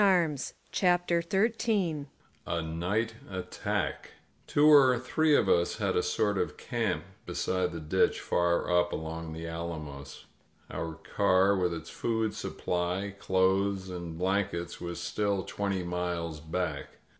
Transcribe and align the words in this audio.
•••CHAPTER 0.71 1.21
XIII 1.21 2.07
A 2.47 2.59
NIGHT 2.59 3.13
ATTACK 3.29 4.09
TWO 4.47 4.67
or 4.67 4.97
three 4.97 5.35
of 5.35 5.47
us 5.47 5.77
had 5.77 5.95
a 5.95 6.01
sort 6.01 6.39
of 6.39 6.57
camp 6.57 7.03
beside 7.27 7.71
the 7.71 7.79
ditch 7.79 8.19
far 8.19 8.67
up 8.71 8.91
along 8.93 9.31
the 9.33 9.45
alamos. 9.47 10.25
Our 10.71 10.95
car, 10.95 11.55
with 11.55 11.71
its 11.75 11.91
food 11.91 12.33
supply, 12.33 13.13
clothes 13.19 13.91
and 13.91 14.17
blankets, 14.17 14.81
was 14.81 14.99
still 14.99 15.43
twenty 15.43 15.83
miles 15.83 16.39
back. 16.39 16.87